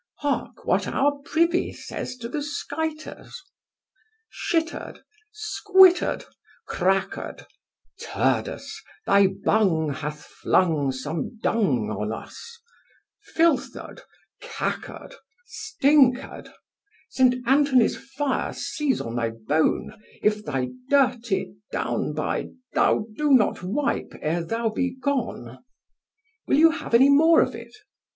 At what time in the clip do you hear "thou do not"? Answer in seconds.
22.73-23.61